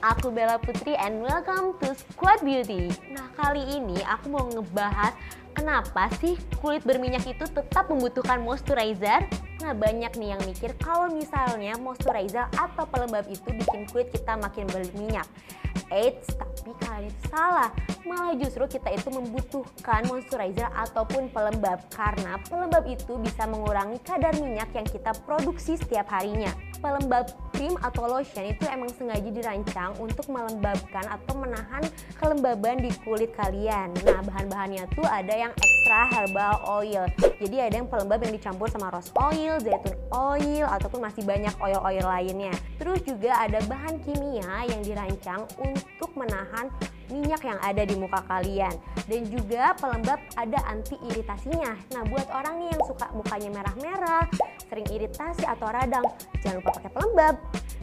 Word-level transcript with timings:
aku 0.00 0.32
Bella 0.32 0.56
Putri 0.56 0.96
and 0.96 1.20
welcome 1.20 1.76
to 1.84 1.92
Squad 1.92 2.40
Beauty. 2.40 2.88
Nah 3.12 3.28
kali 3.36 3.60
ini 3.68 4.00
aku 4.00 4.32
mau 4.32 4.48
ngebahas 4.48 5.12
kenapa 5.52 6.08
sih 6.24 6.40
kulit 6.64 6.80
berminyak 6.88 7.28
itu 7.28 7.44
tetap 7.52 7.92
membutuhkan 7.92 8.40
moisturizer? 8.40 9.28
Nah 9.60 9.76
banyak 9.76 10.16
nih 10.16 10.32
yang 10.32 10.42
mikir 10.48 10.72
kalau 10.80 11.12
misalnya 11.12 11.76
moisturizer 11.76 12.48
atau 12.56 12.88
pelembab 12.88 13.28
itu 13.28 13.44
bikin 13.44 13.84
kulit 13.92 14.08
kita 14.08 14.40
makin 14.40 14.64
berminyak. 14.72 15.28
Eits, 15.92 16.32
tapi 16.32 16.72
kalian 16.80 17.12
salah. 17.28 17.68
Malah 18.06 18.34
justru 18.38 18.78
kita 18.78 18.94
itu 18.94 19.08
membutuhkan 19.10 20.06
moisturizer 20.06 20.70
ataupun 20.70 21.32
pelembab 21.34 21.82
karena 21.90 22.38
pelembab 22.46 22.86
itu 22.86 23.18
bisa 23.18 23.48
mengurangi 23.48 23.98
kadar 24.06 24.36
minyak 24.38 24.70
yang 24.76 24.86
kita 24.86 25.10
produksi 25.26 25.74
setiap 25.74 26.06
harinya. 26.12 26.52
Pelembab 26.78 27.26
krim 27.50 27.74
atau 27.82 28.06
lotion 28.06 28.46
itu 28.46 28.62
emang 28.70 28.86
sengaja 28.94 29.26
dirancang 29.26 29.98
untuk 29.98 30.30
melembabkan 30.30 31.02
atau 31.10 31.34
menahan 31.34 31.82
kelembaban 32.14 32.78
di 32.78 32.94
kulit 33.02 33.34
kalian. 33.34 33.90
Nah, 34.06 34.22
bahan-bahannya 34.22 34.86
tuh 34.94 35.02
ada 35.02 35.34
yang 35.34 35.50
extra 35.58 36.06
herbal 36.14 36.54
oil. 36.70 37.02
Jadi 37.18 37.56
ada 37.58 37.74
yang 37.82 37.90
pelembab 37.90 38.22
yang 38.22 38.30
dicampur 38.30 38.70
sama 38.70 38.94
rose 38.94 39.10
oil, 39.18 39.58
zaitun 39.58 39.98
oil, 40.14 40.70
ataupun 40.70 41.02
masih 41.02 41.26
banyak 41.26 41.54
oil-oil 41.58 42.06
lainnya. 42.06 42.54
Terus 42.78 43.02
juga 43.02 43.34
ada 43.42 43.58
bahan 43.66 43.98
kimia 44.06 44.70
yang 44.70 44.82
dirancang 44.86 45.50
untuk 45.58 46.14
menahan 46.14 46.70
minyak 47.08 47.42
yang 47.44 47.58
ada 47.60 47.82
di 47.84 47.94
muka 47.96 48.20
kalian 48.28 48.74
dan 49.08 49.20
juga 49.28 49.74
pelembab 49.76 50.20
ada 50.36 50.58
anti 50.68 50.96
iritasinya 51.08 51.76
nah 51.92 52.02
buat 52.06 52.28
orang 52.30 52.64
nih 52.64 52.68
yang 52.76 52.82
suka 52.84 53.06
mukanya 53.12 53.50
merah-merah 53.60 54.24
sering 54.68 54.88
iritasi 54.92 55.44
atau 55.48 55.68
radang 55.68 56.06
jangan 56.40 56.60
lupa 56.60 56.70
pakai 56.80 56.92
pelembab 56.92 57.36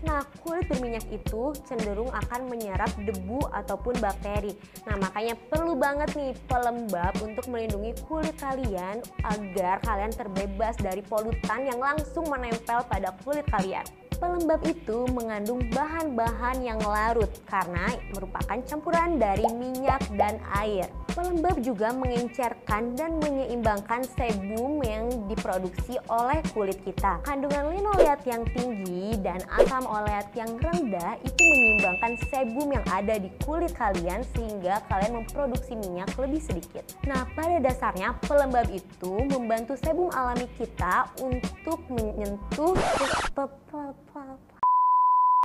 Nah, 0.00 0.24
kulit 0.40 0.64
berminyak 0.64 1.04
itu 1.12 1.52
cenderung 1.68 2.08
akan 2.08 2.48
menyerap 2.48 2.88
debu 2.96 3.40
ataupun 3.52 4.00
bakteri. 4.00 4.56
Nah, 4.88 4.96
makanya 4.96 5.36
perlu 5.52 5.76
banget 5.76 6.16
nih 6.16 6.32
pelembab 6.48 7.12
untuk 7.20 7.44
melindungi 7.52 7.92
kulit 8.08 8.32
kalian 8.40 9.04
agar 9.28 9.76
kalian 9.84 10.12
terbebas 10.16 10.80
dari 10.80 11.04
polutan 11.04 11.68
yang 11.68 11.76
langsung 11.76 12.24
menempel 12.32 12.80
pada 12.88 13.12
kulit 13.20 13.44
kalian. 13.52 13.84
Pelembab 14.20 14.60
itu 14.68 15.08
mengandung 15.16 15.64
bahan-bahan 15.72 16.60
yang 16.60 16.76
larut 16.84 17.32
karena 17.48 17.88
merupakan 18.12 18.60
campuran 18.68 19.16
dari 19.16 19.48
minyak 19.56 20.04
dan 20.20 20.36
air. 20.60 20.92
Pelembab 21.16 21.56
juga 21.64 21.90
mengencerkan 21.96 22.94
dan 23.00 23.16
menyeimbangkan 23.18 24.04
sebum 24.14 24.84
yang 24.84 25.08
diproduksi 25.26 25.96
oleh 26.12 26.38
kulit 26.52 26.76
kita. 26.84 27.18
Kandungan 27.24 27.72
linoleat 27.72 28.20
yang 28.28 28.44
tinggi 28.52 29.16
dan 29.24 29.40
asam 29.56 29.88
oleat 29.88 30.28
yang 30.36 30.52
rendah 30.60 31.16
itu 31.24 31.40
menyeimbangkan 31.40 32.12
sebum 32.28 32.76
yang 32.76 32.86
ada 32.92 33.16
di 33.16 33.32
kulit 33.42 33.72
kalian 33.72 34.20
sehingga 34.36 34.84
kalian 34.92 35.24
memproduksi 35.24 35.80
minyak 35.80 36.12
lebih 36.20 36.44
sedikit. 36.44 36.84
Nah, 37.08 37.24
pada 37.32 37.56
dasarnya 37.58 38.14
pelembab 38.28 38.68
itu 38.68 39.24
membantu 39.32 39.80
sebum 39.80 40.12
alami 40.12 40.44
kita 40.60 41.08
untuk 41.24 41.80
menyentuh 41.88 42.76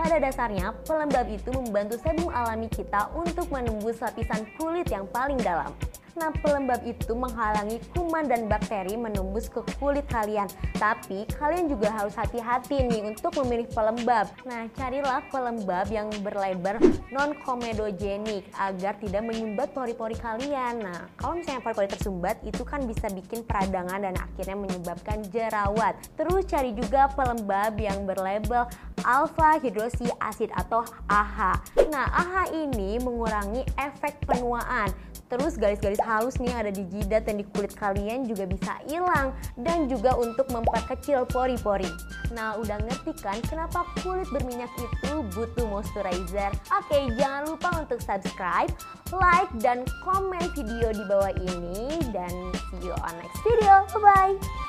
pada 0.06 0.22
dasarnya, 0.22 0.70
pelembab 0.86 1.25
itu 1.34 1.50
membantu 1.50 1.98
sebum 1.98 2.30
alami 2.30 2.70
kita 2.70 3.09
untuk 3.17 3.50
menembus 3.50 3.98
lapisan 3.98 4.45
kulit 4.53 4.86
yang 4.94 5.09
paling 5.09 5.42
dalam. 5.42 5.73
Nah, 6.16 6.31
pelembab 6.39 6.80
itu 6.88 7.11
menghalangi 7.11 7.83
kuman 7.91 8.31
dan 8.31 8.47
bakteri 8.47 8.95
menembus 8.95 9.52
ke 9.52 9.59
kulit 9.75 10.08
kalian. 10.08 10.47
Tapi, 10.80 11.27
kalian 11.35 11.67
juga 11.67 11.91
harus 11.91 12.16
hati-hati 12.16 12.88
nih 12.88 13.03
untuk 13.03 13.36
memilih 13.43 13.67
pelembab. 13.76 14.31
Nah, 14.48 14.71
carilah 14.80 15.20
pelembab 15.27 15.92
yang 15.92 16.08
berlebar 16.23 16.80
non-komedogenik 17.11 18.48
agar 18.55 18.95
tidak 19.03 19.27
menyumbat 19.27 19.76
pori-pori 19.76 20.15
kalian. 20.15 20.87
Nah, 20.87 21.03
kalau 21.20 21.36
misalnya 21.36 21.59
pori-pori 21.59 21.92
tersumbat, 21.92 22.39
itu 22.47 22.64
kan 22.64 22.87
bisa 22.87 23.11
bikin 23.11 23.43
peradangan 23.43 23.99
dan 23.99 24.15
akhirnya 24.15 24.55
menyebabkan 24.55 25.20
jerawat. 25.27 25.99
Terus 26.15 26.47
cari 26.47 26.71
juga 26.71 27.11
pelembab 27.11 27.76
yang 27.76 28.08
berlabel 28.08 28.64
alpha 29.03 29.59
hidroksi 29.59 30.08
asid 30.23 30.47
atau 30.55 30.80
AHA. 31.11 31.59
Nah, 31.92 32.08
AHA 32.08 32.43
ini 32.55 33.03
mengurangi 33.03 33.67
efek 33.76 34.23
penuaan 34.23 34.95
Terus 35.25 35.58
garis-garis 35.58 36.02
halus 36.02 36.37
nih 36.37 36.53
yang 36.53 36.59
ada 36.67 36.73
di 36.73 36.83
jidat 36.89 37.25
dan 37.25 37.41
di 37.41 37.45
kulit 37.49 37.73
kalian 37.73 38.30
juga 38.30 38.45
bisa 38.45 38.77
hilang 38.86 39.33
dan 39.58 39.89
juga 39.89 40.13
untuk 40.17 40.45
memperkecil 40.53 41.25
pori-pori. 41.30 41.89
Nah, 42.33 42.58
udah 42.61 42.77
ngerti 42.86 43.11
kan 43.21 43.41
kenapa 43.49 43.85
kulit 44.05 44.30
berminyak 44.30 44.69
itu 44.77 45.14
butuh 45.33 45.65
moisturizer? 45.65 46.53
Oke, 46.73 47.09
jangan 47.17 47.49
lupa 47.49 47.69
untuk 47.81 47.99
subscribe, 48.02 48.69
like, 49.14 49.49
dan 49.61 49.81
komen 50.05 50.45
video 50.53 50.93
di 50.93 51.03
bawah 51.09 51.33
ini 51.41 52.02
dan 52.14 52.31
see 52.69 52.85
you 52.85 52.95
on 53.02 53.14
next 53.17 53.41
video. 53.41 53.85
Bye-bye! 53.97 54.64